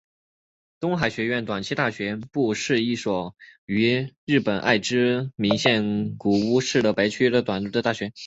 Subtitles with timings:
[0.79, 3.35] 东海学园短期大学部是一所
[3.67, 8.11] 位于日本爱知县名古屋市天白区的私立短期大学。